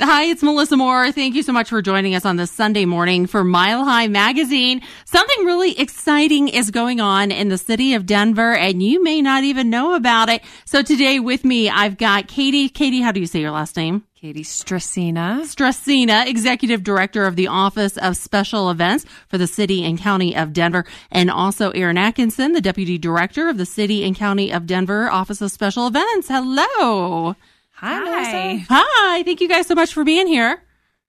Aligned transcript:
Hi, 0.00 0.24
it's 0.24 0.42
Melissa 0.42 0.78
Moore. 0.78 1.12
Thank 1.12 1.34
you 1.34 1.42
so 1.42 1.52
much 1.52 1.68
for 1.68 1.82
joining 1.82 2.14
us 2.14 2.24
on 2.24 2.36
this 2.36 2.50
Sunday 2.50 2.86
morning 2.86 3.26
for 3.26 3.44
Mile 3.44 3.84
High 3.84 4.08
Magazine. 4.08 4.80
Something 5.04 5.44
really 5.44 5.78
exciting 5.78 6.48
is 6.48 6.70
going 6.70 6.98
on 6.98 7.30
in 7.30 7.50
the 7.50 7.58
city 7.58 7.92
of 7.92 8.06
Denver, 8.06 8.54
and 8.54 8.82
you 8.82 9.02
may 9.02 9.20
not 9.20 9.44
even 9.44 9.68
know 9.68 9.94
about 9.94 10.30
it. 10.30 10.40
So 10.64 10.80
today 10.80 11.20
with 11.20 11.44
me, 11.44 11.68
I've 11.68 11.98
got 11.98 12.26
Katie. 12.26 12.70
Katie, 12.70 13.02
how 13.02 13.12
do 13.12 13.20
you 13.20 13.26
say 13.26 13.40
your 13.40 13.50
last 13.50 13.76
name? 13.76 14.04
Katie 14.14 14.44
Stracina. 14.44 15.42
Stracina, 15.42 16.26
Executive 16.26 16.82
Director 16.82 17.26
of 17.26 17.36
the 17.36 17.48
Office 17.48 17.98
of 17.98 18.16
Special 18.16 18.70
Events 18.70 19.04
for 19.28 19.36
the 19.36 19.46
City 19.46 19.84
and 19.84 19.98
County 19.98 20.34
of 20.34 20.54
Denver, 20.54 20.86
and 21.10 21.30
also 21.30 21.70
Aaron 21.72 21.98
Atkinson, 21.98 22.52
the 22.52 22.62
Deputy 22.62 22.96
Director 22.96 23.50
of 23.50 23.58
the 23.58 23.66
City 23.66 24.04
and 24.04 24.16
County 24.16 24.50
of 24.54 24.64
Denver 24.66 25.10
Office 25.10 25.42
of 25.42 25.50
Special 25.50 25.86
Events. 25.86 26.28
Hello. 26.28 27.36
Hi. 27.82 28.54
Hi. 28.54 28.66
Hi. 28.68 29.22
Thank 29.24 29.40
you 29.40 29.48
guys 29.48 29.66
so 29.66 29.74
much 29.74 29.92
for 29.92 30.04
being 30.04 30.26
here. 30.28 30.62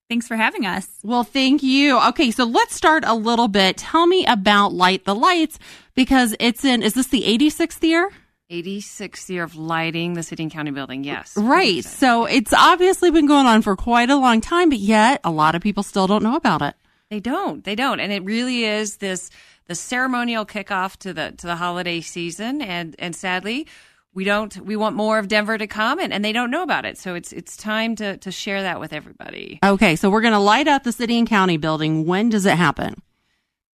Thanks 0.10 0.28
for 0.28 0.36
having 0.36 0.66
us. 0.66 0.88
Well, 1.04 1.24
thank 1.24 1.64
you. 1.64 2.00
Okay, 2.10 2.32
so 2.32 2.44
let's 2.44 2.76
start 2.76 3.04
a 3.06 3.14
little 3.14 3.48
bit. 3.48 3.78
Tell 3.78 4.06
me 4.06 4.26
about 4.26 4.74
Light 4.74 5.06
the 5.06 5.16
Lights 5.16 5.60
because 5.96 6.36
it's 6.40 6.66
in, 6.66 6.82
is 6.84 6.94
this 6.94 7.08
the 7.08 7.22
86th 7.22 7.84
year? 7.84 8.12
86th 8.52 9.30
year 9.30 9.44
of 9.44 9.56
lighting 9.56 10.14
the 10.14 10.24
city 10.24 10.44
and 10.44 10.52
county 10.52 10.72
building, 10.72 11.04
yes. 11.04 11.38
Right. 11.38 11.84
So 11.84 12.26
it's 12.26 12.54
obviously 12.54 13.10
been 13.12 13.28
going 13.28 13.46
on 13.46 13.62
for 13.62 13.76
quite 13.76 14.10
a 14.10 14.16
long 14.16 14.42
time, 14.42 14.70
but 14.70 14.80
yet 14.80 15.22
a 15.24 15.32
lot 15.32 15.56
of 15.56 15.62
people 15.62 15.84
still 15.84 16.08
don't 16.08 16.24
know 16.24 16.36
about 16.36 16.62
it. 16.62 16.76
They 17.10 17.20
don't. 17.20 17.64
They 17.64 17.76
don't. 17.76 18.00
And 18.00 18.12
it 18.12 18.24
really 18.24 18.66
is 18.66 18.98
this 18.98 19.30
the 19.68 19.76
ceremonial 19.76 20.46
kickoff 20.46 20.98
to 20.98 21.14
the 21.14 21.34
to 21.38 21.48
the 21.48 21.56
holiday 21.56 22.02
season 22.02 22.62
and 22.62 22.96
and 23.00 23.16
sadly 23.16 23.68
we 24.14 24.24
don't 24.24 24.56
we 24.66 24.76
want 24.76 24.96
more 24.96 25.18
of 25.20 25.28
denver 25.28 25.58
to 25.58 25.68
come 25.68 26.00
and, 26.00 26.14
and 26.14 26.24
they 26.24 26.32
don't 26.32 26.52
know 26.52 26.64
about 26.64 26.86
it. 26.86 26.98
So 26.98 27.16
it's 27.16 27.32
it's 27.34 27.58
time 27.58 27.96
to 27.98 28.18
to 28.18 28.32
share 28.32 28.62
that 28.62 28.80
with 28.80 28.94
everybody. 28.94 29.60
Okay 29.64 29.96
so 29.96 30.10
we're 30.10 30.22
going 30.22 30.34
to 30.34 30.40
light 30.40 30.68
up 30.68 30.84
the 30.84 30.92
city 30.92 31.18
and 31.18 31.28
county 31.28 31.58
building. 31.58 32.06
When 32.06 32.30
does 32.30 32.46
it 32.46 32.56
happen? 32.56 33.02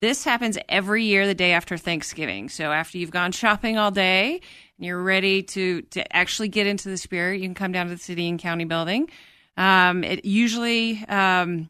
This 0.01 0.23
happens 0.23 0.57
every 0.69 1.03
year 1.03 1.27
the 1.27 1.35
day 1.35 1.51
after 1.51 1.77
thanksgiving. 1.77 2.47
So 2.47 2.71
after 2.71 2.97
you've 2.97 3.11
gone 3.11 3.33
shopping 3.33 3.77
all 3.77 3.91
day 3.91 4.41
and 4.77 4.85
you're 4.85 5.01
ready 5.01 5.43
to 5.43 5.81
to 5.81 6.15
actually 6.15 6.47
get 6.47 6.67
into 6.67 6.89
the 6.89 6.97
spirit 6.97 7.41
you 7.41 7.47
can 7.47 7.55
come 7.55 7.71
down 7.71 7.87
to 7.87 7.93
the 7.93 8.01
city 8.01 8.27
and 8.29 8.39
county 8.39 8.65
building. 8.65 9.09
Um, 9.57 10.05
it 10.05 10.23
usually 10.23 11.03
um, 11.09 11.69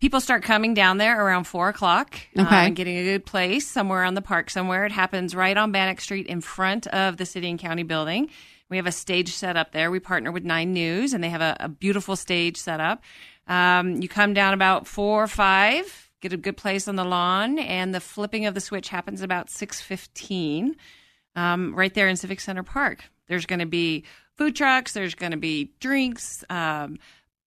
people 0.00 0.20
start 0.20 0.42
coming 0.42 0.74
down 0.74 0.98
there 0.98 1.24
around 1.24 1.44
four 1.44 1.68
o'clock 1.68 2.16
uh, 2.36 2.42
okay. 2.42 2.66
and 2.66 2.76
getting 2.76 2.96
a 2.98 3.04
good 3.04 3.26
place 3.26 3.66
somewhere 3.66 4.04
on 4.04 4.14
the 4.14 4.22
park 4.22 4.50
somewhere. 4.50 4.84
It 4.84 4.92
happens 4.92 5.34
right 5.34 5.56
on 5.56 5.72
Bannock 5.72 6.00
Street 6.00 6.26
in 6.26 6.40
front 6.40 6.86
of 6.88 7.16
the 7.16 7.26
city 7.26 7.48
and 7.48 7.58
county 7.58 7.82
building. 7.82 8.30
We 8.68 8.76
have 8.78 8.86
a 8.86 8.92
stage 8.92 9.32
set 9.32 9.56
up 9.56 9.72
there. 9.72 9.90
We 9.90 10.00
partner 10.00 10.32
with 10.32 10.44
Nine 10.44 10.72
News, 10.72 11.14
and 11.14 11.22
they 11.22 11.28
have 11.30 11.40
a, 11.40 11.56
a 11.60 11.68
beautiful 11.68 12.16
stage 12.16 12.56
set 12.56 12.80
up. 12.80 13.02
Um, 13.46 14.02
you 14.02 14.08
come 14.08 14.34
down 14.34 14.54
about 14.54 14.88
four 14.88 15.22
or 15.22 15.28
five, 15.28 16.10
get 16.20 16.32
a 16.32 16.36
good 16.36 16.56
place 16.56 16.88
on 16.88 16.96
the 16.96 17.04
lawn, 17.04 17.60
and 17.60 17.94
the 17.94 18.00
flipping 18.00 18.44
of 18.46 18.54
the 18.54 18.60
switch 18.60 18.88
happens 18.88 19.22
about 19.22 19.50
six 19.50 19.80
fifteen, 19.80 20.74
um, 21.36 21.74
right 21.76 21.94
there 21.94 22.08
in 22.08 22.16
Civic 22.16 22.40
Center 22.40 22.64
Park. 22.64 23.04
There's 23.28 23.46
going 23.46 23.60
to 23.60 23.66
be 23.66 24.04
food 24.36 24.56
trucks. 24.56 24.92
There's 24.92 25.14
going 25.14 25.32
to 25.32 25.38
be 25.38 25.70
drinks. 25.78 26.44
Um, 26.50 26.98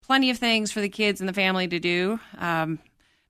plenty 0.09 0.31
of 0.31 0.39
things 0.39 0.71
for 0.71 0.81
the 0.81 0.89
kids 0.89 1.21
and 1.21 1.29
the 1.29 1.33
family 1.33 1.67
to 1.67 1.79
do. 1.79 2.19
Um, 2.39 2.79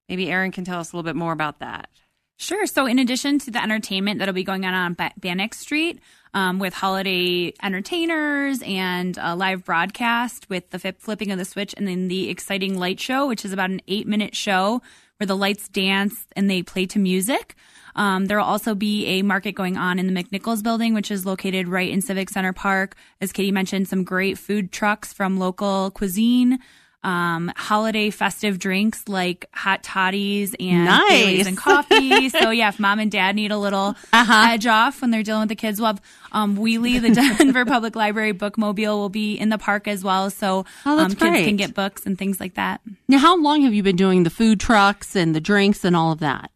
maybe 0.08 0.32
Aaron 0.32 0.54
can 0.54 0.64
tell 0.64 0.80
us 0.80 0.94
a 0.94 0.96
little 0.96 1.08
bit 1.08 1.18
more 1.18 1.34
about 1.34 1.60
that. 1.60 1.90
Sure. 2.38 2.66
So, 2.68 2.86
in 2.86 3.00
addition 3.00 3.38
to 3.40 3.52
the 3.52 3.62
entertainment 3.62 4.20
that'll 4.20 4.34
be 4.34 4.46
going 4.46 4.64
on 4.64 4.74
on 4.74 5.12
Bannock 5.18 5.54
Street 5.56 6.00
um, 6.34 6.58
with 6.58 6.74
holiday 6.74 7.52
entertainers 7.62 8.62
and 8.62 9.18
a 9.18 9.36
live 9.36 9.66
broadcast 9.66 10.50
with 10.50 10.70
the 10.70 10.80
flipping 10.98 11.32
of 11.34 11.38
the 11.38 11.44
switch, 11.44 11.76
and 11.76 11.86
then 11.86 12.08
the 12.08 12.30
exciting 12.30 12.80
light 12.80 13.02
show, 13.02 13.28
which 13.28 13.44
is 13.44 13.52
about 13.52 13.72
an 13.72 13.82
eight 13.90 14.08
minute 14.08 14.34
show 14.34 14.82
where 15.18 15.28
the 15.28 15.36
lights 15.36 15.68
dance 15.68 16.28
and 16.38 16.50
they 16.50 16.64
play 16.64 16.86
to 16.86 16.98
music. 16.98 17.56
Um, 17.96 18.26
there 18.26 18.38
will 18.38 18.46
also 18.46 18.76
be 18.76 19.06
a 19.06 19.22
market 19.22 19.54
going 19.54 19.78
on 19.78 20.00
in 20.00 20.12
the 20.12 20.24
McNichols 20.24 20.64
building, 20.64 20.94
which 20.94 21.12
is 21.12 21.26
located 21.26 21.68
right 21.68 21.90
in 21.90 22.02
Civic 22.02 22.30
Center 22.30 22.54
Park. 22.54 22.96
As 23.22 23.32
Katie 23.32 23.52
mentioned, 23.52 23.88
some 23.88 24.04
great 24.04 24.38
food 24.38 24.72
trucks 24.72 25.14
from 25.14 25.38
local 25.38 25.92
cuisine. 25.92 26.60
Um, 27.02 27.50
holiday 27.56 28.10
festive 28.10 28.60
drinks 28.60 29.08
like 29.08 29.46
hot 29.54 29.84
toddies 29.84 30.54
and 30.60 30.84
nice. 30.84 31.48
and 31.48 31.56
coffee. 31.58 32.28
so 32.28 32.50
yeah, 32.50 32.68
if 32.68 32.78
mom 32.78 33.00
and 33.00 33.10
dad 33.10 33.38
need 33.38 33.52
a 33.52 33.58
little 33.58 33.96
uh-huh. 34.12 34.48
edge 34.52 34.68
off 34.68 35.02
when 35.02 35.10
they're 35.10 35.24
dealing 35.24 35.44
with 35.44 35.50
the 35.50 35.56
kids, 35.56 35.80
we'll 35.80 35.88
have 35.88 36.02
um, 36.34 36.58
Wheelie, 36.58 37.02
the 37.02 37.10
Denver 37.38 37.64
Public 37.64 37.96
Library 37.96 38.34
bookmobile, 38.34 38.98
will 38.98 39.08
be 39.08 39.36
in 39.36 39.48
the 39.48 39.58
park 39.58 39.88
as 39.88 40.04
well. 40.04 40.30
So 40.30 40.66
oh, 40.86 41.00
um, 41.00 41.12
kids 41.12 41.22
great. 41.22 41.46
can 41.46 41.56
get 41.56 41.74
books 41.74 42.06
and 42.06 42.18
things 42.18 42.42
like 42.42 42.56
that. 42.56 42.82
Now, 43.08 43.20
how 43.20 43.42
long 43.42 43.62
have 43.62 43.74
you 43.74 43.82
been 43.82 43.96
doing 43.96 44.24
the 44.24 44.30
food 44.30 44.60
trucks 44.60 45.16
and 45.16 45.34
the 45.34 45.40
drinks 45.40 45.86
and 45.86 45.96
all 45.96 46.12
of 46.12 46.20
that? 46.20 46.52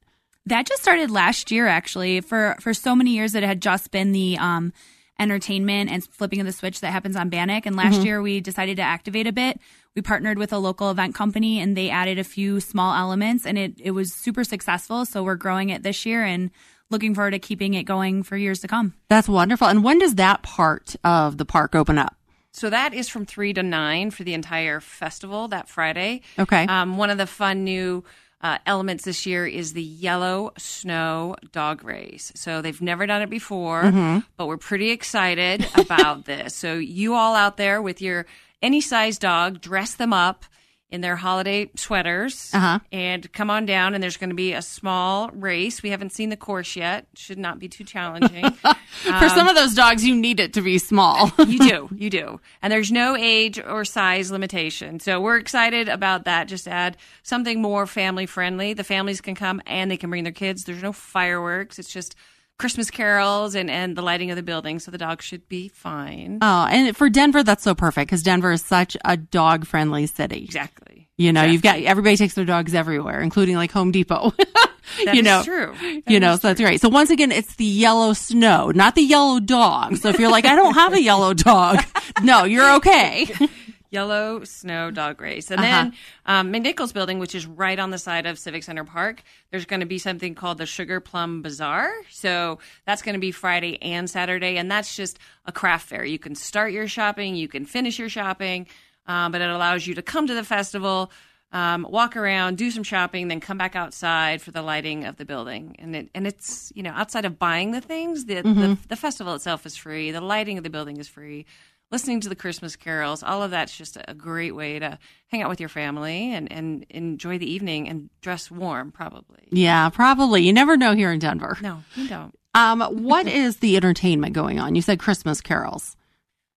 That 0.45 0.65
just 0.65 0.81
started 0.81 1.09
last 1.09 1.51
year, 1.51 1.67
actually. 1.67 2.21
For 2.21 2.55
for 2.59 2.73
so 2.73 2.95
many 2.95 3.11
years, 3.11 3.35
it 3.35 3.43
had 3.43 3.61
just 3.61 3.91
been 3.91 4.11
the 4.11 4.37
um, 4.37 4.73
entertainment 5.19 5.89
and 5.89 6.03
flipping 6.03 6.39
of 6.39 6.45
the 6.45 6.51
switch 6.51 6.81
that 6.81 6.91
happens 6.91 7.15
on 7.15 7.29
Bannock. 7.29 7.65
And 7.65 7.75
last 7.75 7.95
mm-hmm. 7.95 8.05
year, 8.05 8.21
we 8.21 8.41
decided 8.41 8.77
to 8.77 8.83
activate 8.83 9.27
a 9.27 9.31
bit. 9.31 9.59
We 9.95 10.01
partnered 10.01 10.37
with 10.37 10.51
a 10.51 10.57
local 10.57 10.89
event 10.89 11.15
company, 11.15 11.59
and 11.59 11.77
they 11.77 11.89
added 11.89 12.19
a 12.19 12.23
few 12.23 12.59
small 12.59 12.95
elements, 12.95 13.45
and 13.45 13.57
it 13.57 13.73
it 13.79 13.91
was 13.91 14.13
super 14.13 14.43
successful. 14.43 15.05
So 15.05 15.23
we're 15.23 15.35
growing 15.35 15.69
it 15.69 15.83
this 15.83 16.05
year 16.05 16.23
and 16.23 16.51
looking 16.89 17.15
forward 17.15 17.31
to 17.31 17.39
keeping 17.39 17.73
it 17.73 17.83
going 17.83 18.23
for 18.23 18.37
years 18.37 18.59
to 18.61 18.67
come. 18.67 18.93
That's 19.09 19.29
wonderful. 19.29 19.67
And 19.67 19.83
when 19.83 19.99
does 19.99 20.15
that 20.15 20.43
part 20.43 20.95
of 21.03 21.37
the 21.37 21.45
park 21.45 21.75
open 21.75 21.97
up? 21.97 22.15
So 22.51 22.69
that 22.69 22.93
is 22.93 23.09
from 23.09 23.25
three 23.25 23.51
to 23.53 23.63
nine 23.63 24.11
for 24.11 24.23
the 24.23 24.35
entire 24.35 24.79
festival 24.79 25.47
that 25.47 25.67
Friday. 25.67 26.21
Okay. 26.37 26.65
Um, 26.67 26.97
one 26.97 27.09
of 27.09 27.17
the 27.17 27.25
fun 27.25 27.63
new 27.63 28.03
uh, 28.43 28.57
elements 28.65 29.05
this 29.05 29.25
year 29.25 29.47
is 29.47 29.71
the 29.71 29.81
yellow 29.81 30.51
snow 30.57 31.35
dog 31.53 31.83
race. 31.83 32.31
So 32.35 32.61
they've 32.61 32.81
never 32.81 33.07
done 33.07 33.21
it 33.21 33.29
before, 33.29 33.83
mm-hmm. 33.83 34.19
but 34.35 34.47
we're 34.47 34.57
pretty 34.57 34.91
excited 34.91 35.65
about 35.75 36.25
this. 36.25 36.53
So 36.53 36.75
you 36.75 37.15
all 37.15 37.35
out 37.35 37.55
there 37.55 37.81
with 37.81 38.01
your 38.01 38.25
any 38.61 38.81
size 38.81 39.17
dog, 39.17 39.61
dress 39.61 39.95
them 39.95 40.13
up 40.13 40.45
in 40.93 41.01
their 41.01 41.15
holiday 41.15 41.67
sweaters 41.75 42.51
uh-huh. 42.53 42.77
and 42.91 43.33
come 43.33 43.49
on 43.49 43.65
down. 43.65 43.95
And 43.95 44.03
there's 44.03 44.15
going 44.15 44.29
to 44.29 44.35
be 44.35 44.53
a 44.53 44.61
small 44.61 45.29
race. 45.31 45.81
We 45.81 45.89
haven't 45.89 46.11
seen 46.11 46.29
the 46.29 46.37
course 46.37 46.75
yet. 46.75 47.07
Should 47.15 47.39
not 47.39 47.57
be 47.57 47.67
too 47.67 47.83
challenging. 47.83 48.51
For 48.51 49.11
um, 49.11 49.29
some 49.29 49.47
of 49.47 49.55
those 49.55 49.73
dogs, 49.73 50.05
you 50.05 50.15
need 50.15 50.39
it 50.39 50.53
to 50.53 50.61
be 50.61 50.77
small. 50.77 51.31
you 51.47 51.57
do. 51.57 51.89
You 52.03 52.09
do. 52.09 52.41
And 52.61 52.71
there's 52.71 52.91
no 52.91 53.15
age 53.15 53.59
or 53.59 53.85
size 53.85 54.29
limitation. 54.29 54.99
So 54.99 55.21
we're 55.21 55.37
excited 55.37 55.87
about 55.87 56.25
that. 56.25 56.49
Just 56.49 56.67
add 56.67 56.97
something 57.23 57.61
more 57.61 57.87
family 57.87 58.25
friendly. 58.25 58.73
The 58.73 58.83
families 58.83 59.21
can 59.21 59.35
come 59.35 59.61
and 59.65 59.89
they 59.89 59.95
can 59.95 60.09
bring 60.09 60.25
their 60.25 60.33
kids. 60.33 60.65
There's 60.65 60.83
no 60.83 60.91
fireworks. 60.91 61.79
It's 61.79 61.91
just 61.91 62.15
Christmas 62.59 62.91
carols 62.91 63.55
and, 63.55 63.69
and 63.69 63.95
the 63.95 64.01
lighting 64.01 64.29
of 64.29 64.35
the 64.35 64.43
building, 64.43 64.79
so 64.79 64.91
the 64.91 64.97
dog 64.97 65.21
should 65.21 65.47
be 65.49 65.67
fine. 65.67 66.39
Oh, 66.41 66.67
and 66.69 66.95
for 66.95 67.09
Denver, 67.09 67.43
that's 67.43 67.63
so 67.63 67.75
perfect 67.75 68.09
because 68.09 68.23
Denver 68.23 68.51
is 68.51 68.63
such 68.63 68.95
a 69.03 69.17
dog 69.17 69.65
friendly 69.65 70.05
city. 70.05 70.43
Exactly. 70.43 71.09
You 71.17 71.31
know, 71.31 71.41
exactly. 71.41 71.53
you've 71.53 71.61
got 71.61 71.89
everybody 71.89 72.17
takes 72.17 72.33
their 72.33 72.45
dogs 72.45 72.73
everywhere, 72.73 73.21
including 73.21 73.55
like 73.55 73.71
Home 73.71 73.91
Depot. 73.91 74.33
you 75.13 75.21
know, 75.21 75.43
true. 75.43 75.73
That 75.81 76.11
you 76.11 76.19
know, 76.19 76.35
so 76.35 76.49
that's 76.49 76.59
great. 76.59 76.81
So 76.81 76.89
once 76.89 77.09
again, 77.09 77.31
it's 77.31 77.55
the 77.55 77.65
yellow 77.65 78.13
snow, 78.13 78.71
not 78.71 78.95
the 78.95 79.03
yellow 79.03 79.39
dog. 79.39 79.97
So 79.97 80.09
if 80.09 80.19
you're 80.19 80.31
like, 80.31 80.45
I 80.45 80.55
don't 80.55 80.73
have 80.73 80.93
a 80.93 81.01
yellow 81.01 81.33
dog, 81.33 81.83
no, 82.23 82.45
you're 82.45 82.75
okay. 82.75 83.33
Yellow 83.93 84.43
Snow 84.43 84.91
Dog 84.91 85.21
Race. 85.21 85.51
And 85.51 85.61
uh-huh. 85.61 85.69
then 85.69 85.93
um, 86.25 86.51
McNichols 86.51 86.93
Building, 86.93 87.19
which 87.19 87.35
is 87.35 87.45
right 87.45 87.77
on 87.77 87.91
the 87.91 87.97
side 87.97 88.25
of 88.25 88.39
Civic 88.39 88.63
Center 88.63 88.83
Park, 88.83 89.21
there's 89.51 89.65
going 89.65 89.81
to 89.81 89.85
be 89.85 89.99
something 89.99 90.33
called 90.33 90.57
the 90.57 90.65
Sugar 90.65 90.99
Plum 90.99 91.41
Bazaar. 91.41 91.91
So 92.09 92.59
that's 92.85 93.03
going 93.03 93.13
to 93.13 93.19
be 93.19 93.31
Friday 93.31 93.81
and 93.81 94.09
Saturday. 94.09 94.57
And 94.57 94.69
that's 94.69 94.95
just 94.95 95.19
a 95.45 95.51
craft 95.51 95.87
fair. 95.87 96.03
You 96.03 96.19
can 96.19 96.35
start 96.35 96.73
your 96.73 96.87
shopping, 96.87 97.35
you 97.35 97.47
can 97.47 97.65
finish 97.65 97.99
your 97.99 98.09
shopping, 98.09 98.67
um, 99.05 99.31
but 99.31 99.41
it 99.41 99.49
allows 99.49 99.85
you 99.85 99.93
to 99.95 100.01
come 100.01 100.27
to 100.27 100.33
the 100.33 100.43
festival. 100.43 101.11
Um, 101.51 101.85
walk 101.87 102.17
around, 102.17 102.57
do 102.57 102.71
some 102.71 102.81
shopping, 102.81 103.27
then 103.27 103.39
come 103.39 103.59
back 103.59 103.75
outside 103.75 104.41
for 104.41 104.49
the 104.49 104.63
lighting 104.63 105.05
of 105.05 105.17
the 105.17 105.25
building. 105.25 105.75
And 105.77 105.95
it, 105.95 106.09
and 106.15 106.25
it's 106.25 106.71
you 106.73 106.81
know 106.81 106.89
outside 106.89 107.25
of 107.25 107.37
buying 107.37 107.69
the 107.69 107.81
things, 107.81 108.25
the, 108.25 108.37
mm-hmm. 108.37 108.59
the 108.59 108.77
the 108.87 108.95
festival 108.95 109.35
itself 109.35 109.63
is 109.67 109.75
free. 109.75 110.09
The 110.09 110.19
lighting 110.19 110.57
of 110.57 110.63
the 110.63 110.71
building 110.71 110.97
is 110.97 111.07
free 111.07 111.45
listening 111.93 112.19
to 112.19 112.27
the 112.27 112.35
Christmas 112.35 112.75
carols, 112.75 113.21
all 113.21 113.43
of 113.43 113.51
that's 113.51 113.77
just 113.77 113.99
a 114.07 114.15
great 114.15 114.55
way 114.55 114.79
to 114.79 114.97
hang 115.27 115.43
out 115.43 115.49
with 115.49 115.59
your 115.59 115.69
family 115.69 116.33
and, 116.33 116.51
and 116.51 116.87
enjoy 116.89 117.37
the 117.37 117.49
evening 117.49 117.87
and 117.87 118.09
dress 118.19 118.49
warm, 118.49 118.91
probably. 118.91 119.47
Yeah, 119.51 119.89
probably. 119.89 120.41
You 120.41 120.53
never 120.53 120.75
know 120.75 120.95
here 120.95 121.11
in 121.11 121.19
Denver. 121.19 121.55
No, 121.61 121.83
you 121.95 122.09
don't. 122.09 122.37
Um, 122.55 122.81
what 122.81 123.27
is 123.27 123.57
the 123.57 123.77
entertainment 123.77 124.33
going 124.33 124.59
on? 124.59 124.73
You 124.73 124.81
said 124.81 124.97
Christmas 124.97 125.39
carols. 125.39 125.95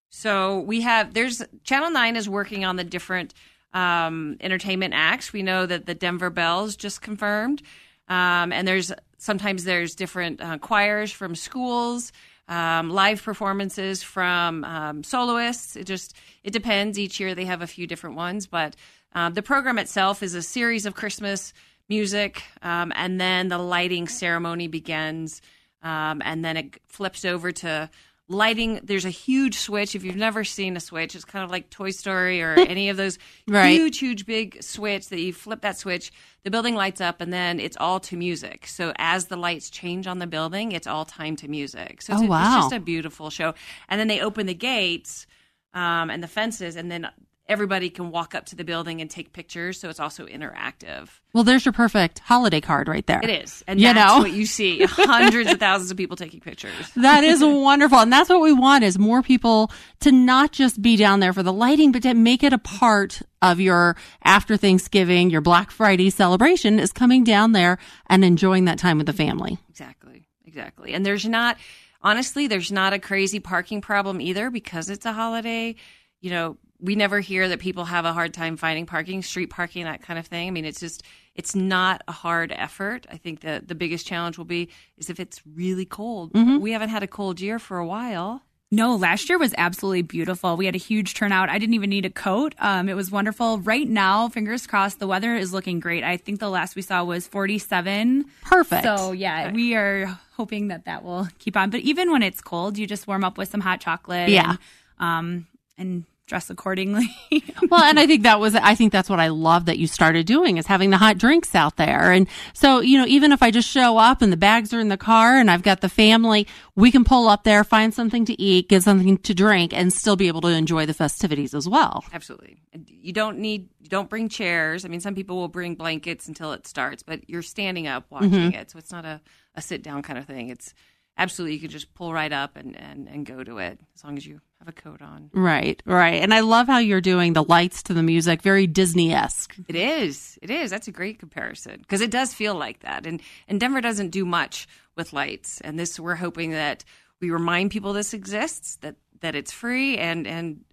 So 0.09 0.61
we 0.61 0.81
have, 0.81 1.13
there's, 1.13 1.43
Channel 1.65 1.91
9 1.91 2.17
is 2.17 2.29
working 2.31 2.65
on 2.65 2.77
the 2.77 2.85
different 2.85 3.35
um, 3.75 4.39
entertainment 4.41 4.95
acts. 4.97 5.35
We 5.35 5.43
know 5.43 5.67
that 5.67 5.85
the 5.85 5.95
Denver 5.95 6.31
Bells 6.31 6.77
just 6.77 7.03
confirmed. 7.03 7.63
Um, 8.09 8.53
and 8.53 8.67
there's 8.67 8.91
sometimes 9.19 9.65
there's 9.65 9.95
different 9.95 10.41
uh, 10.41 10.57
choirs 10.59 11.13
from 11.13 11.35
schools 11.35 12.11
um, 12.49 12.91
live 12.91 13.23
performances 13.23 14.03
from 14.03 14.65
um, 14.65 15.03
soloists. 15.03 15.77
It 15.77 15.85
just 15.85 16.15
it 16.45 16.53
depends. 16.53 16.99
Each 16.99 17.19
year 17.19 17.35
they 17.35 17.45
have 17.45 17.63
a 17.63 17.67
few 17.67 17.87
different 17.87 18.17
ones, 18.17 18.47
but 18.47 18.77
um, 19.13 19.35
the 19.35 19.43
program 19.43 19.79
itself 19.79 20.23
is 20.23 20.35
a 20.35 20.43
series 20.43 20.87
of 20.87 20.95
Christmas 20.95 21.53
music, 21.89 22.43
um, 22.63 22.93
and 22.95 23.21
then 23.21 23.49
the 23.49 23.59
lighting 23.59 24.09
ceremony 24.09 24.69
begins, 24.69 25.41
um, 25.83 26.21
and 26.25 26.45
then 26.45 26.57
it 26.57 26.81
flips 26.87 27.25
over 27.25 27.53
to 27.53 27.89
lighting 28.29 28.81
there's 28.83 29.05
a 29.05 29.11
huge 29.11 29.57
switch 29.57 29.95
if 29.95 30.03
you've 30.03 30.17
never 30.17 30.43
seen 30.43 30.77
a 30.77 30.81
switch 30.81 31.15
it's 31.15 31.25
kind 31.25 31.45
of 31.45 31.51
like 31.51 31.71
toy 31.71 31.91
story 31.91 32.43
or 32.43 32.55
any 32.59 32.89
of 32.89 32.97
those 32.97 33.19
Right. 33.47 33.71
huge 33.71 33.99
huge 33.99 34.27
big 34.27 34.63
switch 34.65 35.09
that 35.11 35.21
you 35.21 35.33
flip 35.33 35.61
that 35.61 35.79
switch 35.79 36.11
the 36.43 36.51
building 36.51 36.75
lights 36.75 37.01
up 37.01 37.21
and 37.21 37.33
then 37.33 37.61
it's 37.61 37.77
all 37.77 38.01
to 38.01 38.17
music 38.17 38.67
so 38.67 38.93
as 38.97 39.27
the 39.27 39.37
lights 39.37 39.71
change 39.71 40.09
on 40.09 40.19
the 40.19 40.27
building 40.27 40.73
it's 40.73 40.89
all 40.89 41.05
time 41.05 41.37
to 41.37 41.47
music 41.49 42.03
so 42.03 42.15
it's, 42.15 42.23
Oh, 42.23 42.27
wow. 42.27 42.47
it's 42.57 42.65
just 42.65 42.73
a 42.73 42.81
beautiful 42.81 43.31
show 43.31 43.55
and 43.89 44.01
then 44.01 44.09
they 44.09 44.21
open 44.21 44.47
the 44.47 44.55
gates 44.55 45.27
um, 45.73 46.11
and 46.11 46.21
the 46.23 46.29
fences 46.29 46.75
and 46.75 46.91
then 46.91 47.09
everybody 47.49 47.89
can 47.91 48.11
walk 48.11 48.35
up 48.35 48.47
to 48.47 48.57
the 48.57 48.65
building 48.65 49.01
and 49.01 49.09
take 49.09 49.33
pictures 49.33 49.79
so 49.79 49.89
it's 49.89 50.01
also 50.01 50.27
interactive 50.27 51.09
Well, 51.33 51.45
there's 51.45 51.65
your 51.65 51.73
perfect 51.73 52.19
holiday 52.21 52.61
card 52.61 52.89
right 52.89 53.07
there. 53.07 53.21
it 53.23 53.31
is 53.31 53.63
and 53.69 53.81
You 53.81 53.93
that's 53.95 54.13
know? 54.15 54.19
what 54.23 54.33
you 54.33 54.47
see 54.47 54.83
hundreds 54.89 55.51
of 55.53 55.59
thousands 55.59 55.91
of 55.91 55.97
people 55.97 56.17
taking 56.17 56.41
pictures 56.41 56.73
That 56.97 57.23
is 57.25 57.41
wonderful. 57.45 57.99
And 57.99 58.13
that's 58.13 58.29
what 58.29 58.41
we 58.41 58.53
want 58.53 58.83
is 58.85 58.99
more 58.99 59.23
people 59.23 59.71
to 60.01 60.11
not 60.13 60.53
just 60.53 60.83
be 60.83 60.97
down 60.97 61.21
there 61.21 61.33
for 61.33 61.43
the 61.43 61.53
lighting, 61.53 61.93
but 61.93 62.03
to 62.03 62.15
make 62.15 62.43
it 62.43 62.53
a 62.53 62.59
part 62.59 63.23
of 63.43 63.61
your 63.61 63.97
after 64.25 64.57
Thanksgiving, 64.57 65.31
your 65.31 65.41
Black 65.41 65.71
Friday 65.71 66.11
celebration 66.11 66.79
is 66.81 66.93
coming 66.93 67.23
down 67.25 67.53
there 67.53 67.79
and 68.09 68.25
enjoying 68.25 68.65
that 68.65 68.79
time 68.79 68.99
with 68.99 69.07
the 69.07 69.13
family. 69.13 69.59
Exactly. 69.71 70.27
Exactly. 70.47 70.95
And 70.95 71.05
there's 71.07 71.27
not, 71.27 71.59
honestly, 72.03 72.47
there's 72.47 72.73
not 72.73 72.93
a 72.93 72.99
crazy 72.99 73.39
parking 73.41 73.81
problem 73.81 74.21
either 74.21 74.51
because 74.51 74.89
it's 74.91 75.05
a 75.07 75.13
holiday. 75.13 75.77
You 76.21 76.31
know, 76.31 76.57
we 76.81 76.95
never 76.95 77.21
hear 77.21 77.49
that 77.49 77.61
people 77.61 77.85
have 77.85 78.05
a 78.05 78.13
hard 78.13 78.35
time 78.35 78.57
finding 78.57 78.87
parking, 78.87 79.23
street 79.23 79.51
parking, 79.51 79.85
that 79.85 80.03
kind 80.03 80.19
of 80.19 80.27
thing. 80.27 80.49
I 80.49 80.51
mean, 80.51 80.65
it's 80.65 80.81
just, 80.81 81.03
it's 81.35 81.55
not 81.55 82.03
a 82.09 82.13
hard 82.13 82.53
effort. 82.53 83.07
I 83.11 83.17
think 83.17 83.41
that 83.41 83.69
the 83.69 83.75
biggest 83.75 84.07
challenge 84.07 84.37
will 84.39 84.45
be 84.45 84.69
is 84.99 85.09
if 85.11 85.19
it's 85.21 85.41
really 85.47 85.85
cold. 85.85 86.33
We 86.35 86.73
haven't 86.73 86.91
had 86.91 87.03
a 87.03 87.07
cold 87.07 87.41
year 87.41 87.59
for 87.59 87.79
a 87.79 87.87
while. 87.87 88.43
No, 88.73 88.97
last 88.97 89.29
year 89.29 89.39
was 89.39 89.55
absolutely 89.57 90.03
beautiful. 90.03 90.57
We 90.57 90.67
had 90.67 90.75
a 90.75 90.79
huge 90.79 91.15
turnout. 91.15 91.49
I 91.49 91.59
didn't 91.59 91.75
even 91.75 91.89
need 91.89 92.05
a 92.05 92.11
coat. 92.11 92.55
Um, 92.59 92.89
it 92.89 92.95
was 92.95 93.13
wonderful. 93.13 93.61
Right 93.61 93.89
now, 93.89 94.29
fingers 94.29 94.67
crossed, 94.67 94.99
the 94.99 95.07
weather 95.07 95.37
is 95.37 95.53
looking 95.53 95.79
great. 95.79 96.03
I 96.03 96.17
think 96.17 96.41
the 96.41 96.51
last 96.51 96.75
we 96.75 96.83
saw 96.83 97.05
was 97.05 97.29
47. 97.29 98.25
Perfect. 98.43 98.83
So, 98.83 99.13
yeah, 99.13 99.53
we 99.53 99.77
are 99.77 100.19
hoping 100.37 100.69
that 100.69 100.87
that 100.87 101.05
will 101.05 101.29
keep 101.39 101.57
on. 101.57 101.71
But 101.71 101.81
even 101.81 102.11
when 102.11 102.25
it's 102.25 102.41
cold, 102.41 102.77
you 102.77 102.89
just 102.89 103.07
warm 103.07 103.23
up 103.23 103.39
with 103.39 103.49
some 103.51 103.61
hot 103.61 103.81
chocolate. 103.81 104.31
Yeah. 104.31 104.51
And, 104.51 104.59
um, 104.99 105.47
and 105.79 106.05
dress 106.27 106.51
accordingly. 106.51 107.07
well, 107.71 107.85
and 107.85 107.99
I 107.99 108.07
think 108.07 108.25
that 108.25 108.41
was, 108.41 108.55
I 108.55 108.75
think 108.75 108.93
that's 108.93 109.09
what 109.09 109.21
I 109.21 109.29
love 109.29 109.67
that 109.67 109.79
you 109.79 109.87
started 109.87 110.27
doing 110.27 110.57
is 110.57 110.67
having 110.67 110.91
the 110.91 110.97
hot 110.97 111.19
drinks 111.19 111.55
out 111.55 111.77
there. 111.77 112.11
And 112.11 112.27
so, 112.53 112.81
you 112.81 112.99
know, 112.99 113.07
even 113.07 113.33
if 113.33 113.43
I 113.43 113.51
just 113.51 113.69
show 113.69 113.97
up 113.97 114.23
and 114.23 114.33
the 114.33 114.37
bags 114.37 114.75
are 114.75 114.81
in 114.81 114.89
the 114.89 114.97
car 114.97 115.37
and 115.37 115.51
I've 115.51 115.63
got 115.63 115.81
the 115.81 115.89
family, 115.89 116.47
we 116.75 116.91
can 116.91 117.05
pull 117.05 117.29
up 117.29 117.45
there, 117.45 117.63
find 117.63 117.95
something 117.95 118.25
to 118.25 118.41
eat, 118.41 118.69
get 118.69 118.83
something 118.83 119.19
to 119.19 119.35
drink 119.35 119.73
and 119.73 119.93
still 119.93 120.17
be 120.17 120.27
able 120.29 120.41
to 120.43 120.49
enjoy 120.49 120.85
the 120.85 120.95
festivities 120.95 121.55
as 121.55 121.69
well. 121.69 122.05
Absolutely. 122.13 122.61
You 122.89 123.13
don't 123.13 123.39
need, 123.39 123.69
you 123.81 123.89
don't 123.89 124.11
bring 124.11 124.29
chairs. 124.29 124.85
I 124.85 124.89
mean, 124.89 125.01
some 125.01 125.15
people 125.15 125.37
will 125.37 125.49
bring 125.49 125.77
blankets 125.77 126.27
until 126.27 126.53
it 126.53 126.67
starts, 126.67 127.03
but 127.05 127.31
you're 127.31 127.43
standing 127.43 127.87
up 127.87 128.07
watching 128.11 128.31
mm-hmm. 128.31 128.55
it. 128.55 128.71
So 128.73 128.79
it's 128.79 128.93
not 128.93 129.05
a, 129.05 129.21
a 129.55 129.63
sit 129.63 129.83
down 129.83 130.03
kind 130.03 130.19
of 130.19 130.27
thing. 130.27 130.49
It's 130.49 130.75
absolutely, 131.17 131.55
you 131.55 131.61
can 131.61 131.71
just 131.71 131.95
pull 131.95 132.13
right 132.13 132.33
up 132.33 132.57
and, 132.57 132.77
and, 132.77 133.09
and 133.09 133.25
go 133.25 133.45
to 133.45 133.59
it 133.59 133.79
as 133.95 134.03
long 134.03 134.17
as 134.17 134.27
you 134.27 134.41
have 134.59 134.69
a 134.69 134.73
coat 134.73 135.03
on. 135.03 135.31
Right, 135.33 135.83
right. 135.85 136.23
And 136.23 136.33
I 136.33 136.41
love 136.41 136.67
how 136.67 136.79
you're 136.79 137.01
doing 137.01 137.33
the 137.33 137.45
lights 137.45 137.83
to 137.85 137.95
the 137.95 138.03
music, 138.03 138.43
very 138.43 138.67
Disney 138.67 139.13
esque. 139.13 139.57
It 139.69 139.77
is. 139.77 140.39
It 140.43 140.51
is. 140.51 140.71
That's 140.71 140.89
a 140.89 140.93
great 140.93 141.19
comparison 141.19 141.79
because 141.81 142.01
it 142.01 142.11
does 142.11 142.35
feel 142.35 142.55
like 142.55 142.81
that. 142.81 143.07
And 143.07 143.21
and 143.49 143.61
Denver 143.61 143.81
doesn't 143.81 144.11
do 144.11 144.25
much 144.25 144.67
with 144.97 145.13
lights. 145.13 145.61
And 145.61 145.79
this 145.79 146.01
we're 146.01 146.17
hoping 146.17 146.53
that 146.53 146.85
we 147.21 147.31
remind 147.31 147.71
people 147.71 147.93
this 147.93 148.15
exists, 148.15 148.77
that 148.77 148.97
that 149.21 149.35
it's 149.35 149.53
free 149.53 149.99
and 149.99 150.27
and 150.27 150.65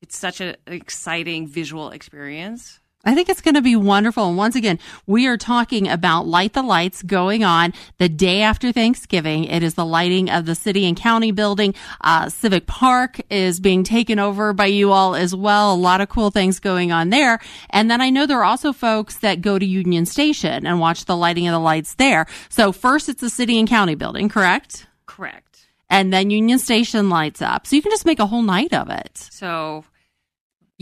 it's 0.00 0.16
such 0.16 0.40
a, 0.40 0.56
an 0.66 0.72
exciting 0.72 1.46
visual 1.46 1.90
experience. 1.90 2.80
I 3.04 3.16
think 3.16 3.28
it's 3.28 3.40
going 3.40 3.56
to 3.56 3.62
be 3.62 3.74
wonderful. 3.74 4.28
And 4.28 4.36
once 4.36 4.54
again, 4.54 4.78
we 5.08 5.26
are 5.26 5.36
talking 5.36 5.88
about 5.88 6.26
Light 6.28 6.52
the 6.52 6.62
Lights 6.62 7.02
going 7.02 7.42
on 7.42 7.72
the 7.98 8.08
day 8.08 8.42
after 8.42 8.70
Thanksgiving. 8.70 9.42
It 9.44 9.64
is 9.64 9.74
the 9.74 9.84
lighting 9.84 10.30
of 10.30 10.46
the 10.46 10.54
city 10.54 10.86
and 10.86 10.96
county 10.96 11.32
building. 11.32 11.74
Uh, 12.00 12.28
Civic 12.28 12.66
Park 12.66 13.20
is 13.28 13.58
being 13.58 13.82
taken 13.82 14.20
over 14.20 14.52
by 14.52 14.66
you 14.66 14.92
all 14.92 15.16
as 15.16 15.34
well. 15.34 15.72
A 15.72 15.74
lot 15.74 16.00
of 16.00 16.10
cool 16.10 16.30
things 16.30 16.60
going 16.60 16.92
on 16.92 17.10
there. 17.10 17.40
And 17.70 17.90
then 17.90 18.00
I 18.00 18.10
know 18.10 18.24
there 18.24 18.38
are 18.38 18.44
also 18.44 18.72
folks 18.72 19.18
that 19.18 19.40
go 19.40 19.58
to 19.58 19.66
Union 19.66 20.06
Station 20.06 20.64
and 20.64 20.78
watch 20.78 21.06
the 21.06 21.16
lighting 21.16 21.48
of 21.48 21.52
the 21.52 21.58
lights 21.58 21.94
there. 21.94 22.26
So 22.50 22.70
first 22.70 23.08
it's 23.08 23.20
the 23.20 23.30
city 23.30 23.58
and 23.58 23.68
county 23.68 23.96
building, 23.96 24.28
correct? 24.28 24.86
Correct. 25.06 25.66
And 25.90 26.12
then 26.12 26.30
Union 26.30 26.60
Station 26.60 27.10
lights 27.10 27.42
up. 27.42 27.66
So 27.66 27.74
you 27.74 27.82
can 27.82 27.90
just 27.90 28.06
make 28.06 28.20
a 28.20 28.26
whole 28.26 28.42
night 28.42 28.72
of 28.72 28.90
it. 28.90 29.18
So 29.18 29.84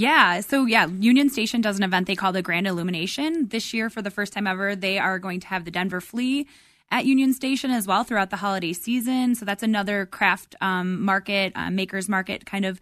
Yeah. 0.00 0.40
So, 0.40 0.64
yeah, 0.64 0.86
Union 0.86 1.28
Station 1.28 1.60
does 1.60 1.76
an 1.76 1.82
event 1.82 2.06
they 2.06 2.16
call 2.16 2.32
the 2.32 2.40
Grand 2.40 2.66
Illumination. 2.66 3.48
This 3.48 3.74
year, 3.74 3.90
for 3.90 4.00
the 4.00 4.10
first 4.10 4.32
time 4.32 4.46
ever, 4.46 4.74
they 4.74 4.98
are 4.98 5.18
going 5.18 5.40
to 5.40 5.46
have 5.48 5.66
the 5.66 5.70
Denver 5.70 6.00
Flea 6.00 6.46
at 6.90 7.04
Union 7.04 7.34
Station 7.34 7.70
as 7.70 7.86
well 7.86 8.02
throughout 8.02 8.30
the 8.30 8.38
holiday 8.38 8.72
season. 8.72 9.34
So, 9.34 9.44
that's 9.44 9.62
another 9.62 10.06
craft 10.06 10.54
um, 10.62 11.02
market, 11.02 11.52
uh, 11.54 11.70
makers 11.70 12.08
market 12.08 12.46
kind 12.46 12.64
of 12.64 12.80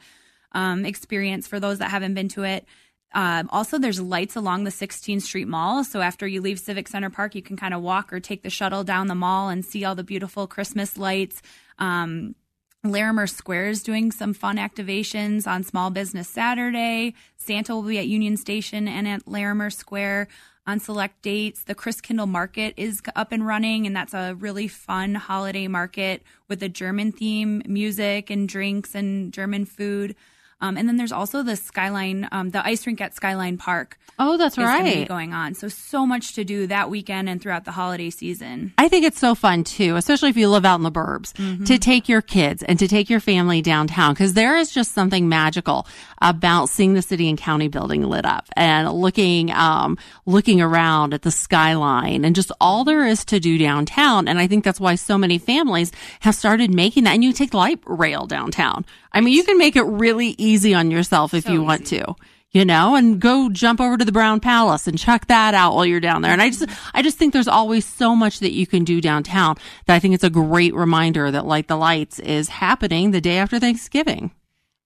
um, 0.52 0.84
experience 0.84 1.48
for 1.48 1.58
those 1.58 1.78
that 1.78 1.90
haven't 1.90 2.14
been 2.14 2.28
to 2.28 2.44
it. 2.44 2.66
Um, 3.12 3.48
also, 3.50 3.78
there's 3.78 4.00
lights 4.00 4.36
along 4.36 4.62
the 4.62 4.70
16th 4.70 5.22
Street 5.22 5.48
Mall. 5.48 5.82
So, 5.82 6.00
after 6.00 6.24
you 6.24 6.40
leave 6.40 6.60
Civic 6.60 6.86
Center 6.86 7.10
Park, 7.10 7.34
you 7.34 7.42
can 7.42 7.56
kind 7.56 7.74
of 7.74 7.82
walk 7.82 8.12
or 8.12 8.20
take 8.20 8.44
the 8.44 8.50
shuttle 8.50 8.84
down 8.84 9.08
the 9.08 9.16
mall 9.16 9.48
and 9.48 9.64
see 9.64 9.84
all 9.84 9.96
the 9.96 10.04
beautiful 10.04 10.46
Christmas 10.46 10.96
lights. 10.96 11.42
Um, 11.80 12.36
Larimer 12.84 13.26
Square 13.26 13.70
is 13.70 13.82
doing 13.82 14.12
some 14.12 14.32
fun 14.32 14.56
activations 14.56 15.48
on 15.48 15.64
Small 15.64 15.90
Business 15.90 16.28
Saturday. 16.28 17.14
Santa 17.36 17.74
will 17.74 17.82
be 17.82 17.98
at 17.98 18.06
Union 18.06 18.36
Station 18.36 18.86
and 18.86 19.08
at 19.08 19.26
Larimer 19.26 19.68
Square 19.68 20.28
on 20.64 20.78
select 20.78 21.20
dates. 21.22 21.64
The 21.64 21.74
Christkindl 21.74 22.28
Market 22.28 22.74
is 22.76 23.02
up 23.16 23.32
and 23.32 23.44
running, 23.44 23.84
and 23.84 23.96
that's 23.96 24.14
a 24.14 24.36
really 24.36 24.68
fun 24.68 25.16
holiday 25.16 25.66
market 25.66 26.22
with 26.46 26.62
a 26.62 26.68
German 26.68 27.10
theme, 27.10 27.62
music 27.66 28.30
and 28.30 28.48
drinks 28.48 28.94
and 28.94 29.32
German 29.32 29.64
food. 29.64 30.14
Um, 30.60 30.76
and 30.76 30.88
then 30.88 30.96
there's 30.96 31.12
also 31.12 31.42
the 31.42 31.56
Skyline, 31.56 32.28
um, 32.32 32.50
the 32.50 32.64
ice 32.66 32.86
rink 32.86 33.00
at 33.00 33.14
Skyline 33.14 33.58
Park 33.58 33.98
Oh, 34.20 34.36
that's 34.36 34.58
is 34.58 34.64
going 34.64 34.84
to 34.84 34.92
be 34.92 34.98
right. 35.00 35.08
going 35.08 35.32
on. 35.32 35.54
So, 35.54 35.68
so 35.68 36.04
much 36.04 36.32
to 36.34 36.42
do 36.42 36.66
that 36.66 36.90
weekend 36.90 37.28
and 37.28 37.40
throughout 37.40 37.64
the 37.64 37.70
holiday 37.70 38.10
season. 38.10 38.72
I 38.76 38.88
think 38.88 39.04
it's 39.04 39.20
so 39.20 39.36
fun 39.36 39.62
too, 39.62 39.94
especially 39.94 40.30
if 40.30 40.36
you 40.36 40.48
live 40.48 40.64
out 40.64 40.74
in 40.74 40.82
the 40.82 40.90
burbs, 40.90 41.32
to 41.66 41.78
take 41.78 42.08
your 42.08 42.20
kids 42.20 42.64
and 42.64 42.76
to 42.80 42.88
take 42.88 43.08
your 43.08 43.20
family 43.20 43.62
downtown 43.62 44.14
because 44.14 44.34
there 44.34 44.56
is 44.56 44.72
just 44.72 44.92
something 44.92 45.28
magical 45.28 45.86
about 46.20 46.68
seeing 46.68 46.94
the 46.94 47.02
city 47.02 47.28
and 47.28 47.38
county 47.38 47.68
building 47.68 48.02
lit 48.02 48.24
up 48.26 48.48
and 48.56 48.90
looking, 48.92 49.52
um, 49.52 49.96
looking 50.26 50.60
around 50.60 51.14
at 51.14 51.22
the 51.22 51.30
skyline 51.30 52.24
and 52.24 52.34
just 52.34 52.50
all 52.60 52.82
there 52.82 53.06
is 53.06 53.24
to 53.26 53.38
do 53.38 53.56
downtown. 53.56 54.26
And 54.26 54.40
I 54.40 54.48
think 54.48 54.64
that's 54.64 54.80
why 54.80 54.96
so 54.96 55.16
many 55.16 55.38
families 55.38 55.92
have 56.20 56.34
started 56.34 56.74
making 56.74 57.04
that. 57.04 57.14
And 57.14 57.22
you 57.22 57.32
take 57.32 57.52
the 57.52 57.56
light 57.56 57.78
rail 57.86 58.26
downtown. 58.26 58.84
I 59.12 59.20
mean, 59.20 59.34
you 59.34 59.44
can 59.44 59.58
make 59.58 59.76
it 59.76 59.82
really 59.82 60.34
easy 60.38 60.74
on 60.74 60.90
yourself 60.90 61.34
if 61.34 61.44
So 61.44 61.52
you 61.52 61.62
want 61.62 61.82
easy. 61.82 62.00
to 62.00 62.14
you 62.50 62.64
know, 62.64 62.94
and 62.94 63.20
go 63.20 63.50
jump 63.50 63.80
over 63.80 63.96
to 63.96 64.04
the 64.04 64.12
Brown 64.12 64.40
Palace 64.40 64.86
and 64.86 64.98
check 64.98 65.26
that 65.26 65.54
out 65.54 65.74
while 65.74 65.84
you're 65.84 66.00
down 66.00 66.22
there. 66.22 66.32
And 66.32 66.40
I 66.40 66.48
just, 66.48 66.62
mm-hmm. 66.62 66.96
I 66.96 67.02
just 67.02 67.18
think 67.18 67.32
there's 67.32 67.48
always 67.48 67.84
so 67.84 68.16
much 68.16 68.40
that 68.40 68.52
you 68.52 68.66
can 68.66 68.84
do 68.84 69.00
downtown 69.00 69.56
that 69.86 69.94
I 69.94 69.98
think 69.98 70.14
it's 70.14 70.24
a 70.24 70.30
great 70.30 70.74
reminder 70.74 71.30
that 71.30 71.46
Light 71.46 71.68
the 71.68 71.76
Lights 71.76 72.18
is 72.18 72.48
happening 72.48 73.10
the 73.10 73.20
day 73.20 73.36
after 73.38 73.58
Thanksgiving. 73.58 74.30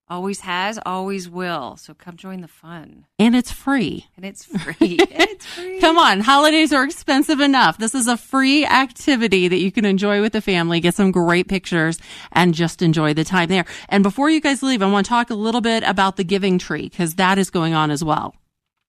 Always 0.07 0.41
has, 0.41 0.79
always 0.85 1.29
will. 1.29 1.77
So 1.77 1.93
come 1.93 2.17
join 2.17 2.41
the 2.41 2.47
fun. 2.47 3.05
And 3.19 3.35
it's 3.35 3.51
free. 3.51 4.07
And 4.15 4.25
it's 4.25 4.45
free. 4.45 4.99
and 4.99 5.29
it's 5.29 5.45
free. 5.45 5.79
Come 5.79 5.97
on, 5.97 6.19
holidays 6.19 6.73
are 6.73 6.83
expensive 6.83 7.39
enough. 7.39 7.77
This 7.77 7.95
is 7.95 8.07
a 8.07 8.17
free 8.17 8.65
activity 8.65 9.47
that 9.47 9.59
you 9.59 9.71
can 9.71 9.85
enjoy 9.85 10.21
with 10.21 10.33
the 10.33 10.41
family, 10.41 10.79
get 10.79 10.95
some 10.95 11.11
great 11.11 11.47
pictures, 11.47 11.99
and 12.31 12.53
just 12.53 12.81
enjoy 12.81 13.13
the 13.13 13.23
time 13.23 13.49
there. 13.49 13.65
And 13.89 14.03
before 14.03 14.29
you 14.29 14.41
guys 14.41 14.63
leave, 14.63 14.81
I 14.81 14.91
want 14.91 15.05
to 15.05 15.09
talk 15.09 15.29
a 15.29 15.35
little 15.35 15.61
bit 15.61 15.83
about 15.83 16.17
the 16.17 16.23
Giving 16.23 16.59
Tree 16.59 16.89
because 16.89 17.15
that 17.15 17.37
is 17.37 17.49
going 17.49 17.73
on 17.73 17.91
as 17.91 18.03
well. 18.03 18.35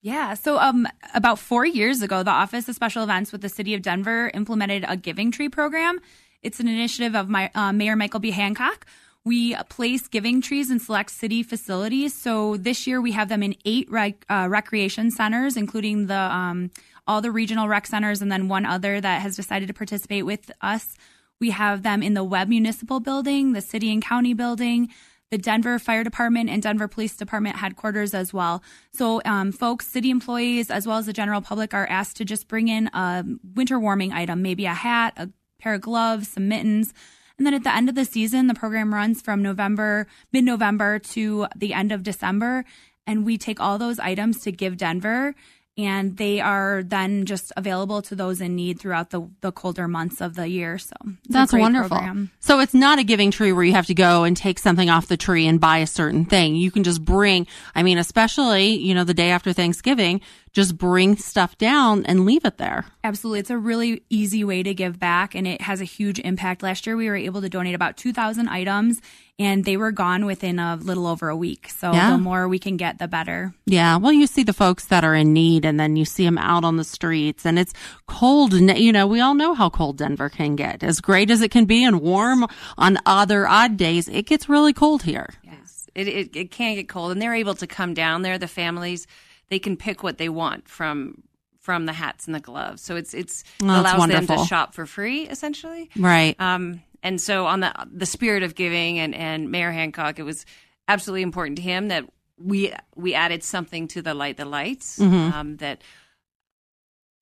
Yeah. 0.02 0.34
So, 0.34 0.58
um, 0.58 0.86
about 1.14 1.38
four 1.38 1.64
years 1.64 2.02
ago, 2.02 2.22
the 2.22 2.30
Office 2.30 2.68
of 2.68 2.74
Special 2.74 3.02
Events 3.02 3.32
with 3.32 3.40
the 3.40 3.48
City 3.48 3.72
of 3.72 3.80
Denver 3.80 4.30
implemented 4.34 4.84
a 4.86 4.98
Giving 4.98 5.30
Tree 5.30 5.48
program. 5.48 5.98
It's 6.42 6.60
an 6.60 6.68
initiative 6.68 7.16
of 7.16 7.30
my 7.30 7.50
uh, 7.54 7.72
Mayor 7.72 7.96
Michael 7.96 8.20
B. 8.20 8.30
Hancock. 8.30 8.84
We 9.26 9.54
place 9.70 10.06
giving 10.06 10.42
trees 10.42 10.70
in 10.70 10.80
select 10.80 11.10
city 11.10 11.42
facilities. 11.42 12.14
So 12.14 12.58
this 12.58 12.86
year 12.86 13.00
we 13.00 13.12
have 13.12 13.30
them 13.30 13.42
in 13.42 13.56
eight 13.64 13.90
rec- 13.90 14.26
uh, 14.28 14.48
recreation 14.50 15.10
centers, 15.10 15.56
including 15.56 16.08
the 16.08 16.14
um, 16.14 16.70
all 17.06 17.22
the 17.22 17.30
regional 17.30 17.66
rec 17.68 17.86
centers, 17.86 18.20
and 18.20 18.30
then 18.30 18.48
one 18.48 18.66
other 18.66 19.00
that 19.00 19.22
has 19.22 19.36
decided 19.36 19.68
to 19.68 19.74
participate 19.74 20.26
with 20.26 20.50
us. 20.60 20.96
We 21.40 21.50
have 21.50 21.82
them 21.82 22.02
in 22.02 22.14
the 22.14 22.24
Webb 22.24 22.48
Municipal 22.48 23.00
Building, 23.00 23.52
the 23.52 23.60
City 23.60 23.92
and 23.92 24.02
County 24.02 24.34
Building, 24.34 24.90
the 25.30 25.38
Denver 25.38 25.78
Fire 25.78 26.04
Department 26.04 26.48
and 26.48 26.62
Denver 26.62 26.86
Police 26.86 27.16
Department 27.16 27.56
headquarters 27.56 28.14
as 28.14 28.32
well. 28.32 28.62
So, 28.92 29.20
um, 29.24 29.52
folks, 29.52 29.86
city 29.86 30.10
employees, 30.10 30.70
as 30.70 30.86
well 30.86 30.98
as 30.98 31.06
the 31.06 31.12
general 31.12 31.40
public, 31.40 31.74
are 31.74 31.86
asked 31.88 32.16
to 32.18 32.24
just 32.24 32.46
bring 32.46 32.68
in 32.68 32.88
a 32.88 33.24
winter 33.54 33.78
warming 33.78 34.12
item, 34.12 34.42
maybe 34.42 34.66
a 34.66 34.74
hat, 34.74 35.14
a 35.16 35.30
pair 35.58 35.74
of 35.74 35.80
gloves, 35.80 36.28
some 36.28 36.48
mittens. 36.48 36.92
And 37.38 37.46
then 37.46 37.54
at 37.54 37.64
the 37.64 37.74
end 37.74 37.88
of 37.88 37.94
the 37.94 38.04
season, 38.04 38.46
the 38.46 38.54
program 38.54 38.94
runs 38.94 39.20
from 39.20 39.42
November, 39.42 40.06
mid 40.32 40.44
November 40.44 40.98
to 41.00 41.46
the 41.56 41.74
end 41.74 41.92
of 41.92 42.02
December. 42.02 42.64
And 43.06 43.24
we 43.24 43.36
take 43.36 43.60
all 43.60 43.76
those 43.76 43.98
items 43.98 44.40
to 44.40 44.52
Give 44.52 44.76
Denver 44.76 45.34
and 45.76 46.16
they 46.16 46.40
are 46.40 46.82
then 46.84 47.24
just 47.24 47.52
available 47.56 48.00
to 48.02 48.14
those 48.14 48.40
in 48.40 48.54
need 48.54 48.78
throughout 48.78 49.10
the, 49.10 49.28
the 49.40 49.50
colder 49.50 49.88
months 49.88 50.20
of 50.20 50.34
the 50.34 50.48
year. 50.48 50.78
So 50.78 50.94
that's 51.28 51.52
wonderful. 51.52 51.96
Program. 51.96 52.30
So 52.38 52.60
it's 52.60 52.74
not 52.74 53.00
a 53.00 53.04
giving 53.04 53.32
tree 53.32 53.52
where 53.52 53.64
you 53.64 53.72
have 53.72 53.86
to 53.86 53.94
go 53.94 54.22
and 54.22 54.36
take 54.36 54.60
something 54.60 54.88
off 54.88 55.08
the 55.08 55.16
tree 55.16 55.46
and 55.48 55.60
buy 55.60 55.78
a 55.78 55.86
certain 55.86 56.26
thing. 56.26 56.54
You 56.54 56.70
can 56.70 56.84
just 56.84 57.04
bring, 57.04 57.48
I 57.74 57.82
mean, 57.82 57.98
especially, 57.98 58.76
you 58.76 58.94
know, 58.94 59.04
the 59.04 59.14
day 59.14 59.30
after 59.30 59.52
Thanksgiving, 59.52 60.20
just 60.52 60.78
bring 60.78 61.16
stuff 61.16 61.58
down 61.58 62.06
and 62.06 62.24
leave 62.24 62.44
it 62.44 62.58
there. 62.58 62.86
Absolutely. 63.02 63.40
It's 63.40 63.50
a 63.50 63.58
really 63.58 64.04
easy 64.08 64.44
way 64.44 64.62
to 64.62 64.72
give 64.72 65.00
back 65.00 65.34
and 65.34 65.46
it 65.48 65.60
has 65.60 65.80
a 65.80 65.84
huge 65.84 66.20
impact. 66.20 66.62
Last 66.62 66.86
year 66.86 66.96
we 66.96 67.08
were 67.08 67.16
able 67.16 67.40
to 67.40 67.48
donate 67.48 67.74
about 67.74 67.96
2,000 67.96 68.48
items 68.48 69.00
and 69.38 69.64
they 69.64 69.76
were 69.76 69.90
gone 69.90 70.26
within 70.26 70.58
a 70.58 70.76
little 70.76 71.06
over 71.06 71.28
a 71.28 71.36
week. 71.36 71.68
So 71.68 71.92
yeah. 71.92 72.10
the 72.10 72.18
more 72.18 72.46
we 72.48 72.58
can 72.58 72.76
get, 72.76 72.98
the 72.98 73.08
better. 73.08 73.52
Yeah. 73.66 73.96
Well, 73.96 74.12
you 74.12 74.26
see 74.26 74.44
the 74.44 74.52
folks 74.52 74.86
that 74.86 75.04
are 75.04 75.14
in 75.14 75.32
need 75.32 75.64
and 75.64 75.78
then 75.78 75.96
you 75.96 76.04
see 76.04 76.24
them 76.24 76.38
out 76.38 76.64
on 76.64 76.76
the 76.76 76.84
streets 76.84 77.44
and 77.44 77.58
it's 77.58 77.72
cold. 78.06 78.52
You 78.54 78.92
know, 78.92 79.06
we 79.06 79.20
all 79.20 79.34
know 79.34 79.54
how 79.54 79.70
cold 79.70 79.98
Denver 79.98 80.28
can 80.28 80.54
get. 80.54 80.82
As 80.82 81.00
great 81.00 81.30
as 81.30 81.42
it 81.42 81.50
can 81.50 81.64
be 81.64 81.84
and 81.84 82.00
warm 82.00 82.46
on 82.78 82.98
other 83.06 83.48
odd 83.48 83.76
days, 83.76 84.08
it 84.08 84.26
gets 84.26 84.48
really 84.48 84.72
cold 84.72 85.02
here. 85.02 85.30
Yes. 85.42 85.88
It, 85.94 86.08
it, 86.08 86.36
it 86.36 86.50
can 86.50 86.76
get 86.76 86.88
cold 86.88 87.10
and 87.10 87.20
they're 87.20 87.34
able 87.34 87.54
to 87.56 87.66
come 87.66 87.94
down 87.94 88.22
there. 88.22 88.38
The 88.38 88.48
families, 88.48 89.06
they 89.48 89.58
can 89.58 89.76
pick 89.76 90.02
what 90.02 90.18
they 90.18 90.28
want 90.28 90.68
from 90.68 91.22
from 91.60 91.86
the 91.86 91.94
hats 91.94 92.26
and 92.26 92.34
the 92.34 92.40
gloves. 92.40 92.82
So 92.82 92.94
it's 92.94 93.14
it's 93.14 93.42
oh, 93.62 93.66
allows 93.66 93.98
wonderful. 93.98 94.26
them 94.26 94.38
to 94.38 94.44
shop 94.44 94.74
for 94.74 94.84
free 94.84 95.22
essentially. 95.26 95.88
Right. 95.96 96.36
Um 96.38 96.82
and 97.04 97.20
so 97.20 97.46
on 97.46 97.60
the 97.60 97.72
the 97.92 98.06
spirit 98.06 98.42
of 98.42 98.56
giving 98.56 98.98
and 98.98 99.14
and 99.14 99.50
Mayor 99.50 99.70
Hancock 99.70 100.18
it 100.18 100.24
was 100.24 100.44
absolutely 100.88 101.22
important 101.22 101.56
to 101.58 101.62
him 101.62 101.88
that 101.88 102.04
we 102.36 102.72
we 102.96 103.14
added 103.14 103.44
something 103.44 103.86
to 103.88 104.02
the 104.02 104.14
light 104.14 104.36
the 104.36 104.44
lights 104.44 104.98
mm-hmm. 104.98 105.32
um, 105.32 105.56
that 105.58 105.82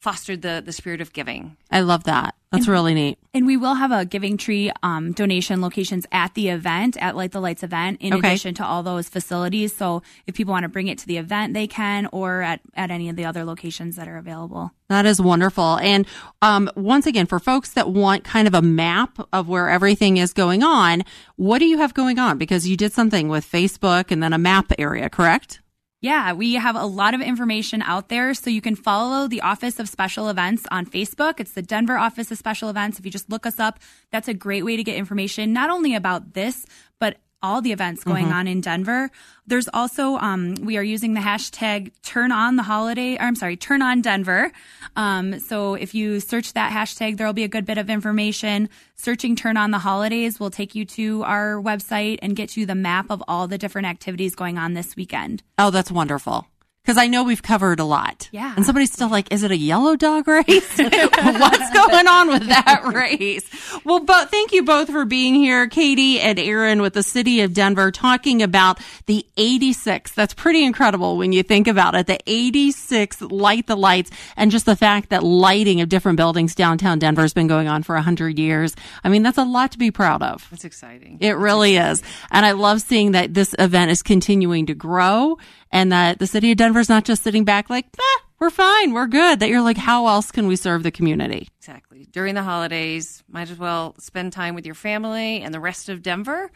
fostered 0.02 0.42
the 0.42 0.61
the 0.64 0.73
spirit 0.73 1.00
of 1.00 1.12
giving. 1.12 1.56
I 1.71 1.80
love 1.80 2.04
that. 2.04 2.35
That's 2.50 2.66
and, 2.66 2.73
really 2.73 2.92
neat. 2.92 3.18
And 3.32 3.47
we 3.47 3.56
will 3.56 3.75
have 3.75 3.92
a 3.92 4.04
Giving 4.04 4.37
Tree 4.37 4.71
um, 4.82 5.12
donation 5.12 5.62
locations 5.62 6.06
at 6.12 6.35
the 6.35 6.50
event, 6.50 6.99
at 7.00 7.16
Light 7.16 7.32
the 7.32 7.40
Lights 7.40 7.62
event, 7.62 8.02
in 8.02 8.12
okay. 8.12 8.28
addition 8.28 8.54
to 8.56 8.66
all 8.66 8.82
those 8.82 9.09
facilities. 9.09 9.75
So 9.75 10.02
if 10.26 10.35
people 10.35 10.52
want 10.52 10.64
to 10.64 10.68
bring 10.68 10.88
it 10.88 10.99
to 10.99 11.06
the 11.06 11.16
event, 11.16 11.54
they 11.54 11.66
can, 11.66 12.09
or 12.12 12.42
at, 12.42 12.61
at 12.75 12.90
any 12.90 13.09
of 13.09 13.16
the 13.16 13.25
other 13.25 13.44
locations 13.44 13.97
that 13.97 14.06
are 14.06 14.18
available. 14.18 14.73
That 14.90 15.06
is 15.06 15.18
wonderful. 15.18 15.78
And 15.78 16.06
um, 16.42 16.68
once 16.76 17.06
again, 17.06 17.25
for 17.25 17.38
folks 17.38 17.71
that 17.71 17.88
want 17.88 18.25
kind 18.25 18.47
of 18.47 18.52
a 18.52 18.61
map 18.61 19.18
of 19.32 19.49
where 19.49 19.71
everything 19.71 20.18
is 20.18 20.35
going 20.35 20.62
on, 20.62 21.04
what 21.37 21.59
do 21.59 21.64
you 21.64 21.78
have 21.78 21.94
going 21.94 22.18
on? 22.18 22.37
Because 22.37 22.68
you 22.68 22.76
did 22.76 22.92
something 22.92 23.28
with 23.28 23.50
Facebook 23.50 24.11
and 24.11 24.23
then 24.23 24.35
a 24.35 24.38
map 24.38 24.73
area, 24.78 25.09
correct? 25.09 25.62
Yeah, 26.02 26.32
we 26.32 26.54
have 26.54 26.75
a 26.75 26.85
lot 26.85 27.14
of 27.14 27.21
information 27.21 27.80
out 27.80 28.09
there. 28.09 28.35
So 28.35 28.50
you 28.50 28.61
can 28.61 28.75
follow 28.75 29.28
the 29.28 29.40
Office 29.40 29.78
of 29.78 29.88
Special 29.88 30.28
Events 30.28 30.66
on 30.68 30.85
Facebook. 30.85 31.38
It's 31.38 31.52
the 31.52 31.62
Denver 31.62 31.97
Office 31.97 32.32
of 32.32 32.38
Special 32.38 32.68
Events. 32.68 32.99
If 32.99 33.04
you 33.04 33.12
just 33.12 33.30
look 33.30 33.47
us 33.47 33.61
up, 33.61 33.78
that's 34.11 34.26
a 34.26 34.35
great 34.35 34.64
way 34.64 34.76
to 34.76 34.82
get 34.82 34.97
information, 34.97 35.52
not 35.52 35.71
only 35.71 35.94
about 35.94 36.35
this, 36.35 36.66
but 36.99 37.18
all 37.42 37.61
the 37.61 37.72
events 37.72 38.04
going 38.04 38.26
mm-hmm. 38.26 38.34
on 38.34 38.46
in 38.46 38.61
Denver. 38.61 39.11
There's 39.46 39.68
also 39.75 40.16
um, 40.16 40.54
we 40.62 40.76
are 40.76 40.82
using 40.82 41.14
the 41.14 41.20
hashtag 41.20 41.90
Turn 42.02 42.30
On 42.30 42.56
the 42.56 42.62
Holiday. 42.62 43.16
Or 43.16 43.22
I'm 43.22 43.34
sorry, 43.34 43.56
Turn 43.56 43.82
On 43.82 44.00
Denver. 44.00 44.52
Um, 44.96 45.40
so 45.40 45.75
if 45.75 45.94
you 45.94 46.20
search 46.20 46.52
that 46.52 46.72
hashtag, 46.72 47.16
there 47.16 47.26
will 47.26 47.34
be 47.34 47.44
a 47.44 47.49
good 47.49 47.64
bit 47.64 47.78
of 47.78 47.90
information. 47.90 48.68
Searching 48.94 49.34
Turn 49.34 49.56
On 49.56 49.70
the 49.70 49.78
Holidays 49.78 50.38
will 50.38 50.50
take 50.50 50.75
you 50.75 50.84
to 50.84 51.25
our 51.25 51.54
website 51.61 52.18
and 52.22 52.37
get 52.37 52.56
you 52.56 52.66
the 52.66 52.75
map 52.75 53.06
of 53.11 53.22
all 53.26 53.49
the 53.49 53.58
different 53.58 53.88
activities 53.88 54.34
going 54.34 54.58
on 54.58 54.75
this 54.75 54.94
weekend. 54.94 55.42
Oh, 55.58 55.70
that's 55.70 55.90
wonderful 55.90 56.46
because 56.82 56.98
I 56.98 57.06
know 57.06 57.22
we've 57.22 57.42
covered 57.42 57.78
a 57.78 57.84
lot. 57.84 58.28
Yeah. 58.32 58.54
And 58.56 58.66
somebody's 58.66 58.92
still 58.92 59.08
like, 59.08 59.32
is 59.32 59.44
it 59.44 59.52
a 59.52 59.56
yellow 59.56 59.94
dog 59.94 60.26
race? 60.26 60.46
What's 60.78 61.70
going 61.72 62.08
on 62.08 62.28
with 62.28 62.48
that 62.48 62.82
race? 62.92 63.48
Well, 63.84 64.00
but 64.00 64.30
thank 64.32 64.52
you 64.52 64.64
both 64.64 64.90
for 64.90 65.04
being 65.04 65.36
here, 65.36 65.68
Katie 65.68 66.18
and 66.18 66.40
Aaron 66.40 66.82
with 66.82 66.94
the 66.94 67.04
city 67.04 67.42
of 67.42 67.54
Denver 67.54 67.92
talking 67.92 68.42
about 68.42 68.80
the 69.06 69.24
86. 69.36 70.12
That's 70.12 70.34
pretty 70.34 70.64
incredible 70.64 71.16
when 71.18 71.32
you 71.32 71.44
think 71.44 71.68
about 71.68 71.94
it. 71.94 72.08
The 72.08 72.18
86 72.26 73.20
light 73.20 73.68
the 73.68 73.76
lights 73.76 74.10
and 74.36 74.50
just 74.50 74.66
the 74.66 74.74
fact 74.74 75.10
that 75.10 75.22
lighting 75.22 75.82
of 75.82 75.88
different 75.88 76.16
buildings 76.16 76.56
downtown 76.56 76.98
Denver 76.98 77.22
has 77.22 77.32
been 77.32 77.46
going 77.46 77.68
on 77.68 77.84
for 77.84 77.94
a 77.94 78.02
hundred 78.02 78.40
years. 78.40 78.74
I 79.04 79.08
mean, 79.08 79.22
that's 79.22 79.38
a 79.38 79.44
lot 79.44 79.70
to 79.72 79.78
be 79.78 79.92
proud 79.92 80.22
of. 80.22 80.48
That's 80.50 80.64
exciting. 80.64 81.18
It 81.20 81.36
really 81.36 81.76
exciting. 81.76 81.92
is. 81.92 82.02
And 82.32 82.44
I 82.44 82.52
love 82.52 82.82
seeing 82.82 83.12
that 83.12 83.34
this 83.34 83.54
event 83.56 83.92
is 83.92 84.02
continuing 84.02 84.66
to 84.66 84.74
grow 84.74 85.38
and 85.70 85.90
that 85.92 86.18
the 86.18 86.26
city 86.26 86.52
of 86.52 86.58
Denver's 86.73 86.88
not 86.88 87.05
just 87.05 87.23
sitting 87.23 87.45
back 87.45 87.69
like, 87.69 87.85
ah, 88.00 88.23
we're 88.38 88.49
fine, 88.49 88.95
we're 88.95 89.07
good. 89.07 89.41
That 89.41 89.50
you're 89.50 89.61
like, 89.61 89.76
how 89.76 90.07
else 90.07 90.31
can 90.31 90.47
we 90.47 90.57
serve 90.57 90.83
the 90.83 90.91
community? 90.91 91.50
Exactly. 91.59 92.09
During 92.11 92.35
the 92.35 92.43
holidays, 92.43 93.23
might 93.29 93.50
as 93.50 93.59
well 93.59 93.95
spend 93.99 94.33
time 94.33 94.55
with 94.55 94.64
your 94.64 94.75
family 94.75 95.43
and 95.43 95.52
the 95.52 95.61
rest 95.61 95.91
of 95.91 96.02
Denver 96.02 96.50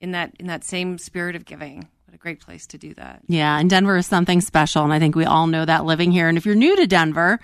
in 0.00 0.10
that 0.10 0.32
in 0.40 0.48
that 0.48 0.64
same 0.64 0.98
spirit 0.98 1.36
of 1.36 1.44
giving 1.44 1.86
a 2.12 2.18
great 2.18 2.40
place 2.40 2.66
to 2.68 2.78
do 2.78 2.92
that. 2.94 3.22
Yeah, 3.26 3.58
and 3.58 3.70
Denver 3.70 3.96
is 3.96 4.06
something 4.06 4.40
special, 4.40 4.84
and 4.84 4.92
I 4.92 4.98
think 4.98 5.14
we 5.14 5.24
all 5.24 5.46
know 5.46 5.64
that 5.64 5.84
living 5.84 6.12
here. 6.12 6.28
And 6.28 6.36
if 6.36 6.44
you're 6.44 6.54
new 6.54 6.76
to 6.76 6.86
Denver, 6.86 7.40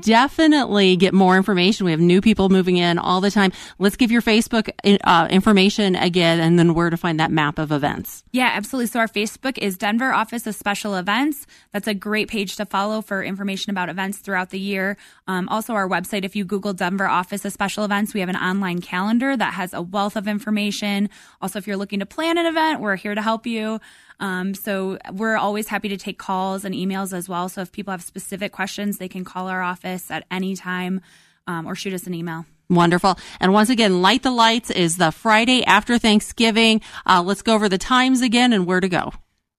definitely 0.00 0.96
get 0.96 1.12
more 1.12 1.36
information. 1.36 1.86
We 1.86 1.90
have 1.90 2.00
new 2.00 2.20
people 2.20 2.48
moving 2.48 2.76
in 2.76 2.98
all 2.98 3.20
the 3.20 3.30
time. 3.30 3.52
Let's 3.78 3.96
give 3.96 4.10
your 4.10 4.22
Facebook 4.22 4.70
uh, 5.04 5.28
information 5.30 5.96
again, 5.96 6.40
and 6.40 6.58
then 6.58 6.74
where 6.74 6.90
to 6.90 6.96
find 6.96 7.18
that 7.20 7.30
map 7.30 7.58
of 7.58 7.72
events. 7.72 8.22
Yeah, 8.32 8.50
absolutely. 8.52 8.86
So 8.86 9.00
our 9.00 9.08
Facebook 9.08 9.58
is 9.58 9.76
Denver 9.76 10.12
Office 10.12 10.46
of 10.46 10.54
Special 10.54 10.94
Events. 10.94 11.46
That's 11.72 11.88
a 11.88 11.94
great 11.94 12.28
page 12.28 12.56
to 12.56 12.66
follow 12.66 13.02
for 13.02 13.22
information 13.22 13.70
about 13.70 13.88
events 13.88 14.18
throughout 14.18 14.50
the 14.50 14.60
year. 14.60 14.96
Um, 15.26 15.48
also, 15.48 15.74
our 15.74 15.88
website, 15.88 16.24
if 16.24 16.36
you 16.36 16.44
Google 16.44 16.72
Denver 16.72 17.06
Office 17.06 17.44
of 17.44 17.52
Special 17.52 17.84
Events, 17.84 18.14
we 18.14 18.20
have 18.20 18.28
an 18.28 18.36
online 18.36 18.80
calendar 18.80 19.36
that 19.36 19.54
has 19.54 19.74
a 19.74 19.82
wealth 19.82 20.16
of 20.16 20.28
information. 20.28 21.10
Also, 21.40 21.58
if 21.58 21.66
you're 21.66 21.76
looking 21.76 22.00
to 22.00 22.06
plan 22.06 22.38
an 22.38 22.46
event, 22.46 22.80
we're 22.80 22.96
here 22.96 23.14
to 23.14 23.22
help 23.22 23.46
you. 23.46 23.80
Um, 24.20 24.54
so 24.54 24.98
we're 25.12 25.36
always 25.36 25.68
happy 25.68 25.88
to 25.88 25.96
take 25.96 26.18
calls 26.18 26.64
and 26.64 26.74
emails 26.74 27.12
as 27.12 27.28
well. 27.28 27.48
So 27.48 27.60
if 27.60 27.72
people 27.72 27.90
have 27.90 28.02
specific 28.02 28.52
questions, 28.52 28.98
they 28.98 29.08
can 29.08 29.24
call 29.24 29.48
our 29.48 29.62
office 29.62 30.10
at 30.10 30.24
any 30.30 30.56
time 30.56 31.00
um, 31.46 31.66
or 31.66 31.74
shoot 31.74 31.92
us 31.92 32.06
an 32.06 32.14
email. 32.14 32.46
Wonderful. 32.70 33.18
And 33.40 33.52
once 33.52 33.68
again, 33.68 34.00
Light 34.00 34.22
the 34.22 34.30
Lights 34.30 34.70
is 34.70 34.96
the 34.96 35.10
Friday 35.10 35.64
after 35.64 35.98
Thanksgiving. 35.98 36.80
Uh, 37.04 37.22
let's 37.22 37.42
go 37.42 37.54
over 37.54 37.68
the 37.68 37.78
times 37.78 38.22
again 38.22 38.52
and 38.52 38.66
where 38.66 38.80
to 38.80 38.88
go. 38.88 39.12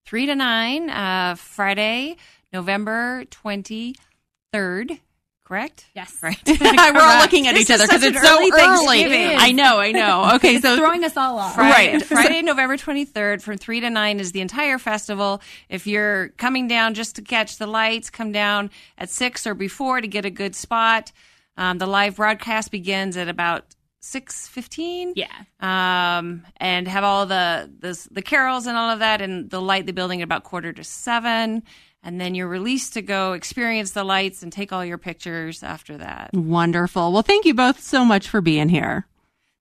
Three 0.06 0.26
to 0.26 0.36
nine, 0.36 0.90
uh, 0.90 1.36
Friday, 1.36 2.18
November 2.52 3.26
23rd 3.26 5.00
correct? 5.44 5.86
Yes. 5.96 6.18
Right. 6.22 6.38
We're 6.48 7.02
all 7.02 7.22
looking 7.22 7.48
at 7.48 7.56
each 7.58 7.70
other 7.70 7.86
because 7.86 8.04
it's 8.04 8.22
so 8.22 8.38
early. 8.38 9.36
I 9.36 9.52
know, 9.52 9.80
I 9.80 9.92
know. 9.92 10.30
Okay, 10.34 10.60
so 10.60 10.78
throwing 10.78 11.04
us 11.04 11.16
all 11.16 11.38
off. 11.38 11.56
Friday, 11.56 11.94
right. 11.94 12.04
Friday, 12.04 12.42
November 12.42 12.76
23rd 12.76 13.42
from 13.42 13.58
3 13.58 13.82
to 13.82 13.90
9 13.90 14.20
is 14.20 14.32
the 14.32 14.42
entire 14.42 14.80
festival. 14.80 15.42
If 15.70 15.86
you're 15.86 16.30
coming 16.30 16.68
down 16.68 16.96
just 16.96 17.18
to 17.18 17.22
catch 17.22 17.58
the 17.58 17.68
lights, 17.68 18.10
come 18.10 18.32
down 18.32 18.72
at 18.98 19.10
6 19.10 19.46
or 19.46 19.54
before 19.54 20.02
to 20.02 20.08
get 20.08 20.26
a 20.26 20.30
good 20.30 20.56
spot. 20.56 21.12
Um, 21.56 21.78
the 21.78 21.86
live 21.86 22.16
broadcast 22.16 22.72
begins 22.72 23.16
at 23.16 23.28
about 23.28 23.76
six 24.00 24.48
fifteen. 24.48 25.14
Yeah. 25.16 25.28
Um, 25.60 26.46
and 26.58 26.88
have 26.88 27.04
all 27.04 27.26
the, 27.26 27.72
the 27.80 28.08
the 28.12 28.22
carols 28.22 28.68
and 28.68 28.78
all 28.78 28.90
of 28.90 29.00
that, 29.00 29.22
and 29.22 29.50
the 29.50 29.62
light 29.62 29.86
the 29.86 29.94
building 29.94 30.22
at 30.22 30.26
about 30.26 30.44
quarter 30.44 30.74
to 30.74 30.84
seven 30.84 31.64
and 32.04 32.20
then 32.20 32.36
you're 32.36 32.48
released 32.48 32.94
to 32.94 33.02
go 33.02 33.34
experience 33.34 33.92
the 33.92 34.04
lights 34.04 34.44
and 34.44 34.52
take 34.52 34.72
all 34.72 34.84
your 34.84 34.98
pictures 34.98 35.64
after 35.64 35.98
that. 35.98 36.32
Wonderful. 36.34 37.12
Well, 37.14 37.24
thank 37.24 37.46
you 37.46 37.54
both 37.54 37.80
so 37.80 38.04
much 38.04 38.28
for 38.28 38.42
being 38.42 38.70
here. 38.70 39.08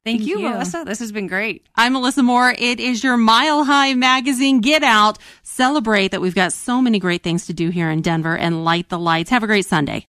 Thank, 0.05 0.19
thank 0.19 0.29
you, 0.29 0.41
you, 0.41 0.49
Melissa. 0.49 0.83
This 0.85 0.99
has 0.99 1.13
been 1.13 1.29
great. 1.29 1.65
I'm 1.77 1.93
Melissa 1.93 2.25
Moore. 2.25 2.53
It 2.59 2.81
is 2.81 3.05
your 3.05 3.17
Mile 3.17 3.63
High 3.63 3.95
magazine. 3.95 4.61
Get 4.61 4.83
out, 4.83 5.19
celebrate 5.45 6.11
that 6.11 6.21
we've 6.21 6.35
got 6.35 6.53
so 6.53 6.83
many 6.83 6.99
great 6.99 7.23
things 7.23 7.47
to 7.47 7.53
do 7.53 7.71
here 7.71 7.89
in 7.89 8.03
Denver 8.03 8.37
and 8.37 8.65
light 8.65 8.89
the 8.89 8.99
lights. 8.99 9.31
Have 9.31 9.45
a 9.45 9.47
great 9.47 9.65
Sunday. 9.67 10.09